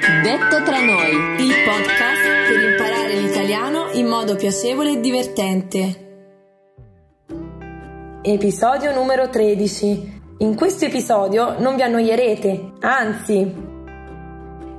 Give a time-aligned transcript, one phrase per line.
[0.00, 6.08] Detto tra noi, il podcast per imparare l'italiano in modo piacevole e divertente.
[8.22, 10.20] Episodio numero 13.
[10.38, 13.54] In questo episodio non vi annoierete, anzi.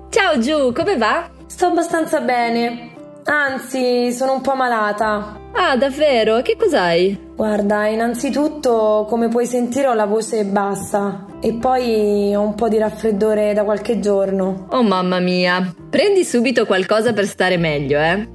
[0.10, 1.30] Ciao Giù, come va?
[1.46, 2.91] Sto abbastanza bene.
[3.24, 5.40] Anzi, sono un po' malata.
[5.54, 6.42] Ah, davvero?
[6.42, 7.30] Che cos'hai?
[7.36, 12.78] Guarda, innanzitutto, come puoi sentire, ho la voce bassa e poi ho un po' di
[12.78, 14.68] raffreddore da qualche giorno.
[14.70, 18.28] Oh mamma mia, prendi subito qualcosa per stare meglio, eh?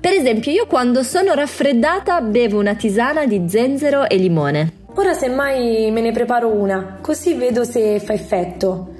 [0.00, 4.72] Per esempio, io quando sono raffreddata bevo una tisana di zenzero e limone.
[4.94, 8.94] Ora semmai me ne preparo una, così vedo se fa effetto.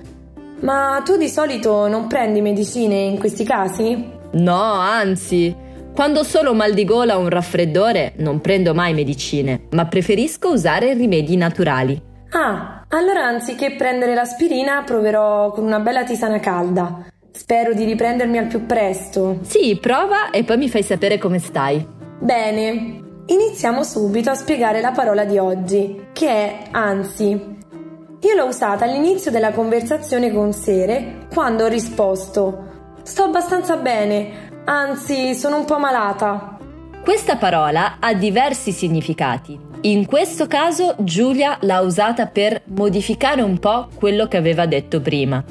[0.61, 4.19] Ma tu di solito non prendi medicine in questi casi?
[4.33, 5.55] No, anzi,
[5.95, 10.95] quando solo mal di gola o un raffreddore non prendo mai medicine, ma preferisco usare
[10.95, 12.01] rimedi naturali.
[12.31, 17.07] Ah, allora anziché prendere l'aspirina proverò con una bella tisana calda.
[17.33, 19.39] Spero di riprendermi al più presto.
[19.43, 21.85] Sì, prova e poi mi fai sapere come stai.
[22.21, 27.29] Bene, iniziamo subito a spiegare la parola di oggi, che è anzi.
[27.29, 32.70] Io l'ho usata all'inizio della conversazione con Sere quando ho risposto
[33.11, 36.57] Sto abbastanza bene, anzi sono un po' malata.
[37.03, 39.59] Questa parola ha diversi significati.
[39.81, 45.43] In questo caso Giulia l'ha usata per modificare un po' quello che aveva detto prima.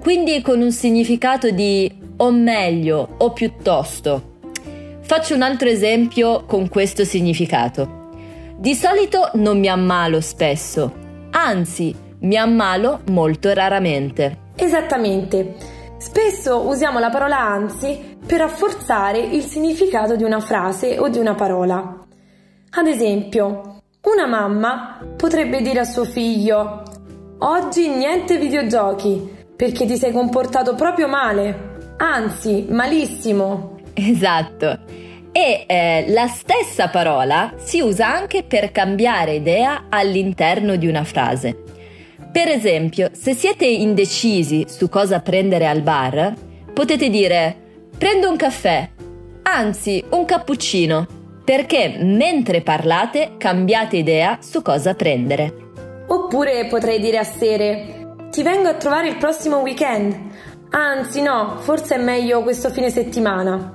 [0.00, 4.38] Quindi con un significato di o meglio o piuttosto.
[5.02, 8.08] Faccio un altro esempio con questo significato.
[8.56, 10.92] Di solito non mi ammalo spesso,
[11.30, 14.38] anzi mi ammalo molto raramente.
[14.56, 15.75] Esattamente.
[15.98, 21.34] Spesso usiamo la parola anzi per rafforzare il significato di una frase o di una
[21.34, 22.06] parola.
[22.70, 26.82] Ad esempio, una mamma potrebbe dire a suo figlio
[27.38, 33.80] Oggi niente videogiochi perché ti sei comportato proprio male, anzi malissimo.
[33.92, 34.78] Esatto.
[35.32, 41.65] E eh, la stessa parola si usa anche per cambiare idea all'interno di una frase.
[42.36, 46.34] Per esempio, se siete indecisi su cosa prendere al bar,
[46.70, 47.56] potete dire
[47.96, 48.90] prendo un caffè,
[49.44, 51.06] anzi un cappuccino,
[51.42, 55.54] perché mentre parlate cambiate idea su cosa prendere.
[56.08, 60.14] Oppure potrei dire a Sere ti vengo a trovare il prossimo weekend.
[60.72, 63.72] Anzi no, forse è meglio questo fine settimana.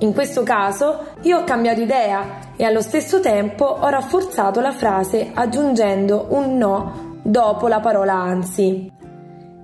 [0.00, 5.30] In questo caso io ho cambiato idea e allo stesso tempo ho rafforzato la frase
[5.32, 8.90] aggiungendo un no dopo la parola anzi.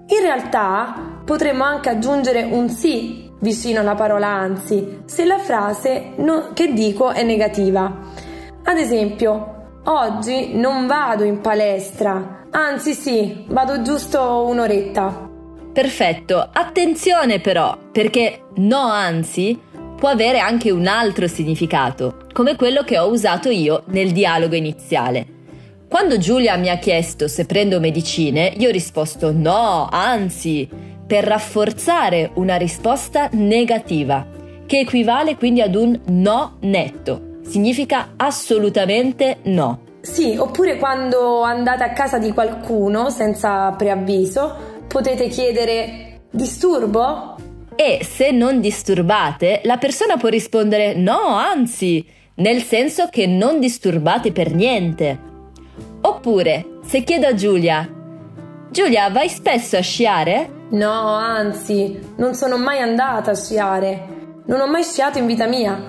[0.06, 6.50] In realtà potremmo anche aggiungere un sì vicino alla parola anzi se la frase no,
[6.52, 7.92] che dico è negativa.
[8.64, 15.30] Ad esempio, oggi non vado in palestra, anzi sì, vado giusto un'oretta.
[15.72, 19.58] Perfetto, attenzione però, perché no anzi
[19.96, 25.33] può avere anche un altro significato, come quello che ho usato io nel dialogo iniziale.
[25.94, 30.68] Quando Giulia mi ha chiesto se prendo medicine, io ho risposto no, anzi,
[31.06, 34.26] per rafforzare una risposta negativa,
[34.66, 37.36] che equivale quindi ad un no netto.
[37.46, 40.00] Significa assolutamente no.
[40.00, 47.36] Sì, oppure quando andate a casa di qualcuno senza preavviso, potete chiedere disturbo?
[47.76, 52.04] E se non disturbate, la persona può rispondere no, anzi,
[52.34, 55.30] nel senso che non disturbate per niente.
[56.06, 57.88] Oppure, se chiedo a Giulia,
[58.70, 60.66] Giulia, vai spesso a sciare?
[60.70, 64.42] No, anzi, non sono mai andata a sciare.
[64.46, 65.80] Non ho mai sciato in vita mia.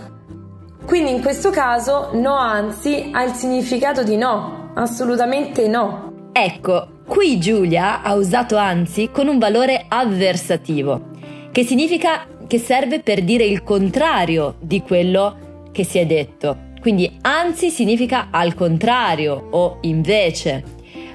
[0.86, 6.30] Quindi in questo caso no, anzi, ha il significato di no, assolutamente no.
[6.32, 11.10] Ecco, qui Giulia ha usato anzi con un valore avversativo,
[11.52, 16.58] che significa che serve per dire il contrario di quello che si è detto.
[16.86, 20.64] Quindi anzi significa al contrario o invece.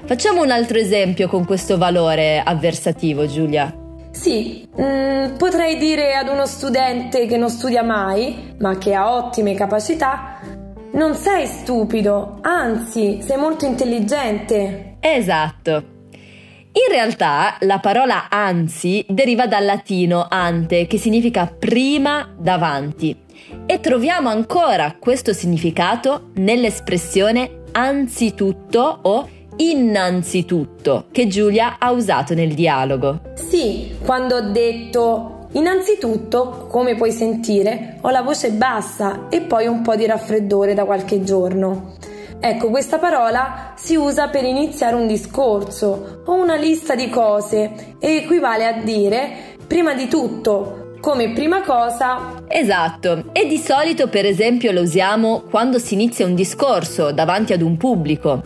[0.03, 3.73] Facciamo un altro esempio con questo valore avversativo, Giulia.
[4.11, 9.53] Sì, mm, potrei dire ad uno studente che non studia mai, ma che ha ottime
[9.53, 10.41] capacità,
[10.91, 14.97] non sei stupido, anzi sei molto intelligente.
[14.99, 15.71] Esatto.
[16.73, 23.15] In realtà la parola anzi deriva dal latino ante, che significa prima davanti.
[23.71, 33.21] E troviamo ancora questo significato nell'espressione anzitutto o innanzitutto che Giulia ha usato nel dialogo.
[33.35, 39.81] Sì, quando ho detto Innanzitutto, come puoi sentire, ho la voce bassa e poi un
[39.81, 41.95] po' di raffreddore da qualche giorno.
[42.41, 48.15] Ecco, questa parola si usa per iniziare un discorso o una lista di cose e
[48.15, 52.43] equivale a dire prima di tutto, come prima cosa.
[52.47, 57.61] Esatto, e di solito per esempio lo usiamo quando si inizia un discorso davanti ad
[57.61, 58.41] un pubblico.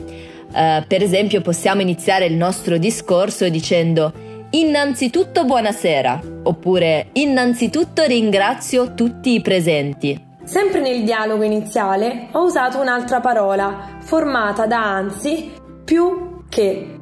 [0.55, 4.11] Uh, per esempio possiamo iniziare il nostro discorso dicendo
[4.51, 10.23] Innanzitutto buonasera, oppure Innanzitutto ringrazio tutti i presenti.
[10.45, 15.51] Sempre nel dialogo iniziale ho usato un'altra parola, formata da anzi
[15.83, 16.99] più che.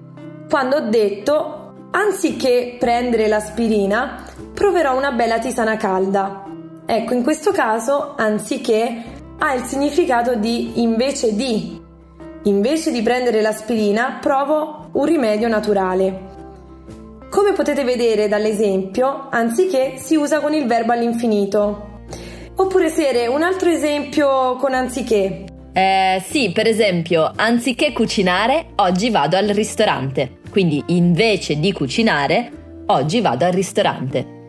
[0.49, 4.22] Quando ho detto, anziché prendere l'aspirina,
[4.53, 6.45] proverò una bella tisana calda.
[6.85, 9.03] Ecco, in questo caso, anziché
[9.39, 11.81] ha il significato di invece di.
[12.44, 16.31] Invece di prendere l'aspirina, provo un rimedio naturale.
[17.29, 21.91] Come potete vedere dall'esempio, anziché si usa con il verbo all'infinito.
[22.56, 25.45] Oppure Sere, un altro esempio con anziché.
[25.73, 30.41] Eh, sì, per esempio, anziché cucinare, oggi vado al ristorante.
[30.51, 34.43] Quindi invece di cucinare, oggi vado al ristorante.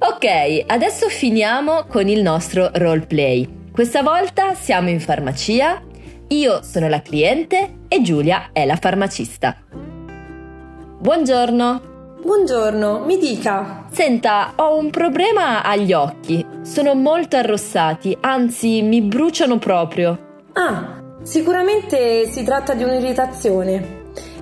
[0.00, 3.70] Ok, adesso finiamo con il nostro roleplay.
[3.72, 5.82] Questa volta siamo in farmacia,
[6.28, 9.56] io sono la cliente e Giulia è la farmacista.
[11.00, 12.16] Buongiorno.
[12.22, 13.86] Buongiorno, mi dica.
[13.90, 16.46] Senta, ho un problema agli occhi.
[16.62, 20.44] Sono molto arrossati, anzi mi bruciano proprio.
[20.52, 23.96] Ah, sicuramente si tratta di un'irritazione.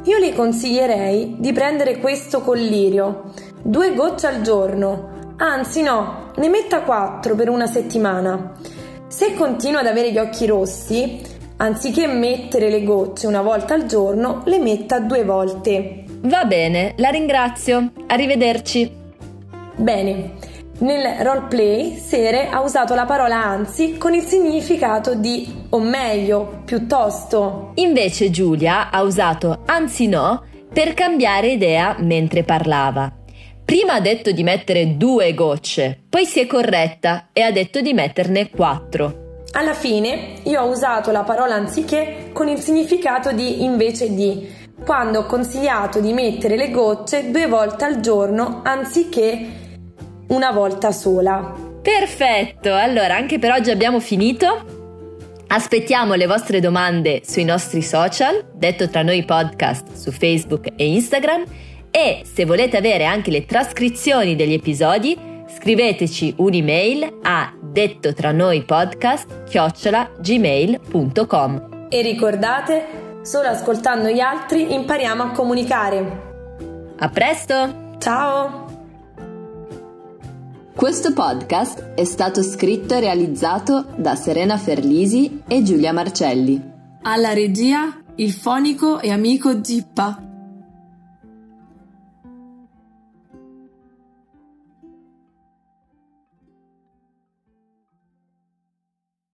[0.05, 3.32] Io le consiglierei di prendere questo collirio,
[3.62, 5.14] due gocce al giorno.
[5.38, 8.55] Anzi no, ne metta quattro per una settimana.
[9.06, 11.21] Se continua ad avere gli occhi rossi,
[11.59, 16.05] anziché mettere le gocce una volta al giorno, le metta due volte.
[16.23, 17.93] Va bene, la ringrazio.
[18.06, 18.91] Arrivederci.
[19.77, 20.33] Bene,
[20.79, 27.73] nel roleplay Sere ha usato la parola anzi con il significato di o meglio, piuttosto.
[27.75, 33.16] Invece Giulia ha usato anzi no per cambiare idea mentre parlava.
[33.67, 37.95] Prima ha detto di mettere due gocce, poi si è corretta e ha detto di
[37.95, 39.43] metterne quattro.
[39.55, 44.49] Alla fine io ho usato la parola anziché con il significato di invece di
[44.85, 49.49] quando ho consigliato di mettere le gocce due volte al giorno anziché
[50.29, 51.53] una volta sola.
[51.83, 54.75] Perfetto, allora anche per oggi abbiamo finito.
[55.49, 61.45] Aspettiamo le vostre domande sui nostri social, detto tra noi podcast su Facebook e Instagram
[61.96, 65.16] e se volete avere anche le trascrizioni degli episodi
[65.48, 74.72] scriveteci un'email a detto tra noi podcast chiocciola gmail.com e ricordate Solo ascoltando gli altri
[74.72, 76.22] impariamo a comunicare.
[76.98, 77.94] A presto!
[77.98, 78.64] Ciao!
[80.72, 86.62] Questo podcast è stato scritto e realizzato da Serena Ferlisi e Giulia Marcelli.
[87.02, 90.25] Alla regia il fonico e amico Gippa.